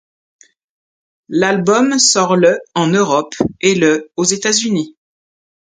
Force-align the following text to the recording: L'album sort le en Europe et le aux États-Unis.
L'album 1.29 1.99
sort 1.99 2.35
le 2.35 2.57
en 2.73 2.87
Europe 2.87 3.35
et 3.59 3.75
le 3.75 4.11
aux 4.15 4.23
États-Unis. 4.23 4.97